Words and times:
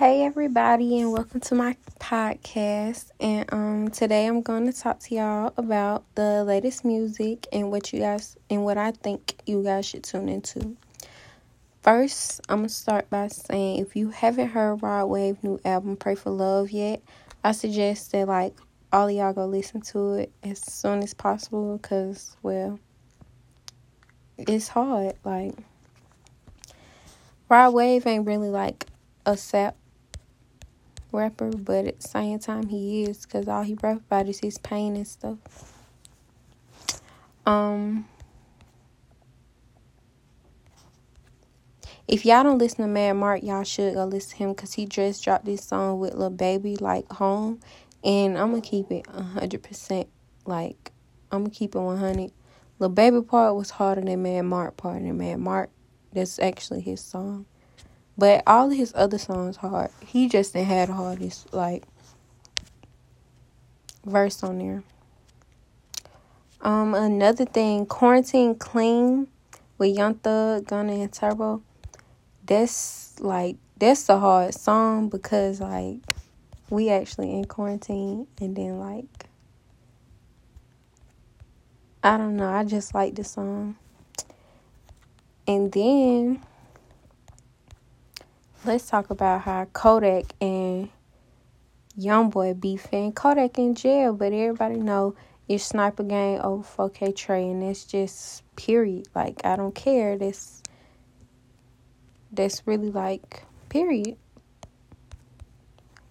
Hey 0.00 0.24
everybody 0.24 0.98
and 0.98 1.12
welcome 1.12 1.40
to 1.40 1.54
my 1.54 1.76
podcast. 1.98 3.10
And 3.20 3.44
um 3.52 3.90
today 3.90 4.24
I'm 4.24 4.40
going 4.40 4.64
to 4.64 4.72
talk 4.72 4.98
to 5.00 5.14
y'all 5.14 5.52
about 5.58 6.06
the 6.14 6.42
latest 6.42 6.86
music 6.86 7.46
and 7.52 7.70
what 7.70 7.92
you 7.92 8.00
guys 8.00 8.34
and 8.48 8.64
what 8.64 8.78
I 8.78 8.92
think 8.92 9.34
you 9.44 9.62
guys 9.62 9.84
should 9.84 10.02
tune 10.02 10.30
into. 10.30 10.74
First, 11.82 12.40
I'm 12.48 12.60
going 12.60 12.68
to 12.68 12.74
start 12.74 13.10
by 13.10 13.28
saying 13.28 13.80
if 13.80 13.94
you 13.94 14.08
haven't 14.08 14.48
heard 14.48 14.76
Rod 14.76 15.04
Wave 15.04 15.44
new 15.44 15.60
album 15.66 15.98
Pray 15.98 16.14
for 16.14 16.30
Love 16.30 16.70
yet, 16.70 17.02
I 17.44 17.52
suggest 17.52 18.12
that 18.12 18.26
like 18.26 18.58
all 18.94 19.08
of 19.08 19.14
y'all 19.14 19.34
go 19.34 19.44
listen 19.44 19.82
to 19.82 20.14
it 20.14 20.32
as 20.42 20.60
soon 20.60 21.02
as 21.02 21.12
possible 21.12 21.78
cuz 21.78 22.38
well 22.42 22.80
it's 24.38 24.68
hard 24.68 25.16
like 25.26 25.52
Rod 27.50 27.74
Wave 27.74 28.06
ain't 28.06 28.26
really 28.26 28.48
like 28.48 28.86
a 29.26 29.36
sap 29.36 29.76
rapper, 31.12 31.50
but 31.50 31.86
at 31.86 32.00
the 32.00 32.08
same 32.08 32.38
time 32.38 32.68
he 32.68 33.04
is 33.04 33.24
because 33.26 33.48
all 33.48 33.62
he 33.62 33.76
rap 33.82 33.98
about 33.98 34.28
is 34.28 34.40
his 34.40 34.58
pain 34.58 34.96
and 34.96 35.06
stuff. 35.06 35.38
Um, 37.46 38.06
if 42.06 42.24
y'all 42.24 42.42
don't 42.42 42.58
listen 42.58 42.78
to 42.82 42.88
Mad 42.88 43.14
Mark, 43.14 43.42
y'all 43.42 43.64
should 43.64 43.94
go 43.94 44.04
listen 44.04 44.30
to 44.30 44.36
him 44.36 44.50
because 44.52 44.74
he 44.74 44.86
just 44.86 45.24
dropped 45.24 45.44
this 45.44 45.64
song 45.64 45.98
with 46.00 46.14
Lil 46.14 46.30
Baby 46.30 46.76
like 46.76 47.10
home, 47.12 47.60
and 48.04 48.38
I'm 48.38 48.50
gonna 48.50 48.62
keep 48.62 48.90
it 48.90 49.06
hundred 49.06 49.62
percent. 49.62 50.08
Like 50.46 50.92
I'm 51.32 51.44
gonna 51.44 51.50
keep 51.54 51.74
it 51.74 51.80
one 51.80 51.98
hundred. 51.98 52.32
Lil 52.78 52.90
Baby 52.90 53.22
part 53.22 53.54
was 53.56 53.70
harder 53.70 54.02
than 54.02 54.22
Mad 54.22 54.42
Mark 54.42 54.76
part, 54.76 55.02
and 55.02 55.18
Mad 55.18 55.38
Mark 55.38 55.70
that's 56.12 56.38
actually 56.38 56.80
his 56.80 57.00
song. 57.00 57.46
But 58.20 58.42
all 58.46 58.68
his 58.68 58.92
other 58.94 59.16
songs 59.16 59.56
hard. 59.56 59.88
He 60.04 60.28
just 60.28 60.52
didn't 60.52 60.68
have 60.68 60.88
the 60.88 60.94
hardest 60.94 61.54
like 61.54 61.84
verse 64.04 64.42
on 64.42 64.58
there. 64.58 64.82
Um, 66.60 66.92
another 66.92 67.46
thing, 67.46 67.86
quarantine 67.86 68.56
clean 68.56 69.26
with 69.78 69.96
Young 69.96 70.16
Thug, 70.16 70.66
Gunna, 70.66 70.92
and 70.92 71.10
Turbo. 71.10 71.62
That's 72.44 73.18
like 73.20 73.56
that's 73.78 74.06
a 74.10 74.18
hard 74.18 74.52
song 74.52 75.08
because 75.08 75.62
like 75.62 76.00
we 76.68 76.90
actually 76.90 77.32
in 77.32 77.46
quarantine 77.46 78.26
and 78.38 78.54
then 78.54 78.78
like 78.78 79.28
I 82.04 82.18
don't 82.18 82.36
know, 82.36 82.50
I 82.50 82.64
just 82.64 82.94
like 82.94 83.14
the 83.14 83.24
song. 83.24 83.76
And 85.46 85.72
then 85.72 86.42
let's 88.64 88.86
talk 88.86 89.10
about 89.10 89.42
how 89.42 89.64
Kodak 89.72 90.26
and 90.40 90.90
YoungBoy 91.98 92.60
beefing. 92.60 93.12
Kodak 93.12 93.58
in 93.58 93.74
jail, 93.74 94.12
but 94.12 94.32
everybody 94.32 94.76
know 94.76 95.14
it's 95.48 95.64
Sniper 95.64 96.02
Gang 96.02 96.40
over 96.40 96.62
4K 96.62 97.16
Trey, 97.16 97.50
and 97.50 97.62
that's 97.62 97.84
just 97.84 98.42
period. 98.56 99.08
Like 99.14 99.40
I 99.44 99.56
don't 99.56 99.74
care. 99.74 100.18
That's 100.18 100.62
that's 102.32 102.66
really 102.66 102.90
like 102.90 103.44
period. 103.68 104.16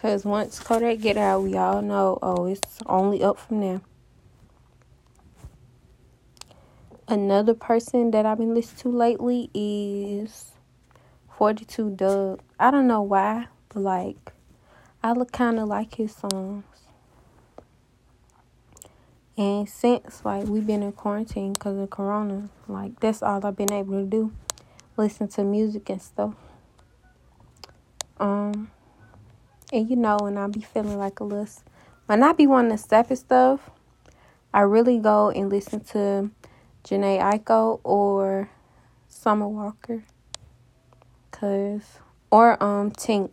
Cause 0.00 0.24
once 0.24 0.60
Kodak 0.60 1.00
get 1.00 1.16
out, 1.16 1.40
we 1.40 1.56
all 1.56 1.80
know. 1.80 2.18
Oh, 2.22 2.46
it's 2.46 2.78
only 2.84 3.22
up 3.22 3.38
from 3.38 3.60
there. 3.60 3.80
Another 7.08 7.54
person 7.54 8.10
that 8.10 8.26
I've 8.26 8.38
been 8.38 8.54
listening 8.54 8.92
to 8.92 8.98
lately 8.98 9.50
is 9.54 10.53
42 11.36 11.90
Dugg. 11.90 12.40
I 12.58 12.70
don't 12.70 12.86
know 12.86 13.02
why, 13.02 13.46
but 13.68 13.80
like, 13.80 14.32
I 15.02 15.12
look 15.12 15.32
kind 15.32 15.58
of 15.58 15.68
like 15.68 15.96
his 15.96 16.14
songs. 16.14 16.64
And 19.36 19.68
since 19.68 20.24
like 20.24 20.46
we've 20.46 20.66
been 20.66 20.84
in 20.84 20.92
quarantine 20.92 21.54
because 21.54 21.76
of 21.76 21.90
Corona, 21.90 22.48
like 22.68 23.00
that's 23.00 23.20
all 23.20 23.44
I've 23.44 23.56
been 23.56 23.72
able 23.72 23.94
to 23.94 24.04
do, 24.04 24.32
listen 24.96 25.26
to 25.28 25.42
music 25.42 25.90
and 25.90 26.00
stuff. 26.00 26.34
Um, 28.20 28.70
and 29.72 29.90
you 29.90 29.96
know, 29.96 30.18
when 30.20 30.38
I 30.38 30.46
be 30.46 30.60
feeling 30.60 30.98
like 30.98 31.18
a 31.18 31.24
little, 31.24 31.48
when 32.06 32.22
I 32.22 32.32
be 32.32 32.46
wanting 32.46 32.70
to 32.70 32.78
step 32.78 33.10
and 33.10 33.18
stuff, 33.18 33.70
I 34.52 34.60
really 34.60 34.98
go 35.00 35.30
and 35.30 35.50
listen 35.50 35.80
to 35.80 36.30
Jhené 36.84 37.20
Aiko 37.20 37.80
or 37.82 38.50
Summer 39.08 39.48
Walker. 39.48 40.04
Cause 41.34 41.98
or 42.30 42.62
um 42.62 42.92
Tink. 42.92 43.30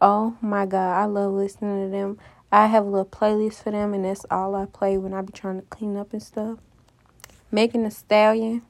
Oh 0.00 0.38
my 0.40 0.64
god, 0.64 1.02
I 1.02 1.04
love 1.04 1.32
listening 1.34 1.84
to 1.84 1.90
them. 1.90 2.18
I 2.50 2.66
have 2.66 2.86
a 2.86 2.88
little 2.88 3.04
playlist 3.04 3.62
for 3.62 3.70
them 3.70 3.92
and 3.92 4.06
that's 4.06 4.24
all 4.30 4.54
I 4.54 4.64
play 4.64 4.96
when 4.96 5.12
I 5.12 5.20
be 5.20 5.30
trying 5.30 5.60
to 5.60 5.66
clean 5.66 5.98
up 5.98 6.14
and 6.14 6.22
stuff. 6.22 6.58
Megan 7.52 7.84
Thee 7.84 7.90
Stallion. 7.90 8.62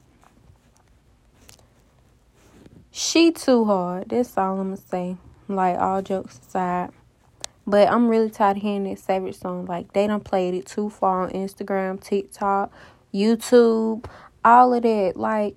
She 2.91 3.31
too 3.31 3.65
hard. 3.67 4.09
That's 4.09 4.37
all 4.37 4.59
I'm 4.59 4.75
gonna 4.75 4.77
say. 4.79 5.17
Like 5.47 5.79
all 5.79 6.03
jokes 6.03 6.41
aside. 6.41 6.91
But 7.69 7.87
I'm 7.87 8.09
really 8.09 8.31
tired 8.31 8.57
of 8.57 8.65
hearing 8.65 8.83
that 8.85 8.99
Savage 8.99 9.39
song. 9.39 9.67
Like 9.67 9.93
they 9.93 10.09
done 10.09 10.23
played 10.23 10.55
it 10.55 10.67
too 10.67 10.91
far 10.91 11.23
on 11.23 11.31
Instagram, 11.31 12.03
TikTok, 12.03 12.73
YouTube, 13.15 14.07
all 14.45 14.75
of 14.75 14.83
that. 14.83 15.13
Like 15.15 15.55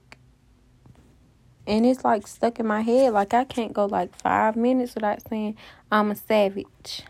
and 1.65 1.85
it's 1.85 2.03
like 2.03 2.27
stuck 2.27 2.59
in 2.59 2.67
my 2.67 2.81
head. 2.81 3.13
Like 3.13 3.33
I 3.33 3.43
can't 3.43 3.73
go 3.73 3.85
like 3.85 4.15
five 4.15 4.55
minutes 4.55 4.95
without 4.95 5.27
saying 5.27 5.57
I'm 5.91 6.11
a 6.11 6.15
savage, 6.15 7.03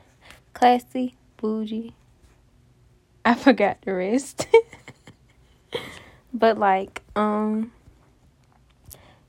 classy, 0.53 1.15
bougie. 1.37 1.93
I 3.25 3.33
forgot 3.35 3.77
the 3.83 3.93
rest. 3.93 4.47
but 6.33 6.57
like, 6.57 7.01
um, 7.15 7.71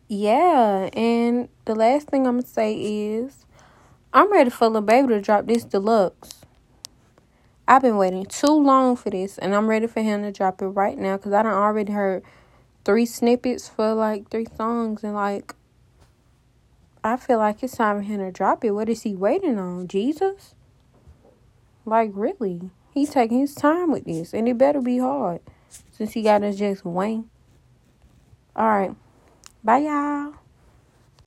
yeah. 0.08 0.90
And 0.92 1.48
the 1.64 1.74
last 1.74 2.08
thing 2.08 2.26
I'm 2.26 2.38
gonna 2.38 2.46
say 2.46 2.74
is, 2.74 3.44
I'm 4.12 4.30
ready 4.32 4.50
for 4.50 4.70
the 4.70 4.82
baby 4.82 5.08
to 5.08 5.20
drop 5.20 5.46
this 5.46 5.64
deluxe. 5.64 6.41
I've 7.66 7.80
been 7.80 7.96
waiting 7.96 8.26
too 8.26 8.52
long 8.60 8.94
for 8.94 9.08
this, 9.08 9.38
and 9.38 9.54
I'm 9.54 9.66
ready 9.66 9.86
for 9.86 10.02
him 10.02 10.22
to 10.22 10.30
drop 10.30 10.60
it 10.60 10.66
right 10.66 10.98
now 10.98 11.16
because 11.16 11.32
I 11.32 11.42
don't 11.42 11.52
already 11.52 11.92
heard 11.92 12.22
three 12.84 13.06
snippets 13.06 13.69
for 13.69 13.95
like 13.95 14.31
three 14.31 14.47
songs 14.56 15.03
and 15.03 15.15
like 15.15 15.55
I 17.03 17.17
feel 17.17 17.39
like 17.39 17.62
it's 17.62 17.77
time 17.77 17.99
for 17.99 18.03
him 18.03 18.21
to 18.21 18.33
drop 18.33 18.65
it. 18.65 18.71
What 18.71 18.89
is 18.89 19.03
he 19.03 19.15
waiting 19.15 19.59
on? 19.59 19.89
Jesus? 19.89 20.55
Like 21.84 22.11
really? 22.15 22.71
He's 22.93 23.11
taking 23.11 23.41
his 23.41 23.55
time 23.55 23.91
with 23.91 24.05
this 24.05 24.33
and 24.33 24.49
it 24.49 24.56
better 24.56 24.81
be 24.81 24.99
hard 24.99 25.41
since 25.91 26.12
he 26.12 26.22
got 26.22 26.39
to 26.39 26.53
just 26.53 26.84
wing. 26.84 27.28
Alright. 28.56 28.95
Bye 29.62 29.78
y'all. 29.78 30.34